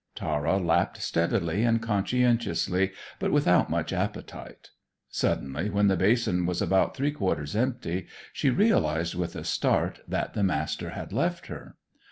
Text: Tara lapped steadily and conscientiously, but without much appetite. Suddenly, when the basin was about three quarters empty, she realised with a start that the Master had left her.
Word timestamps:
Tara 0.15 0.57
lapped 0.57 0.99
steadily 0.99 1.61
and 1.61 1.79
conscientiously, 1.79 2.91
but 3.19 3.31
without 3.31 3.69
much 3.69 3.93
appetite. 3.93 4.71
Suddenly, 5.09 5.69
when 5.69 5.89
the 5.89 5.95
basin 5.95 6.47
was 6.47 6.59
about 6.59 6.95
three 6.97 7.11
quarters 7.11 7.55
empty, 7.55 8.07
she 8.33 8.49
realised 8.49 9.13
with 9.13 9.35
a 9.35 9.43
start 9.43 9.99
that 10.07 10.33
the 10.33 10.41
Master 10.41 10.89
had 10.89 11.13
left 11.13 11.45
her. 11.53 11.75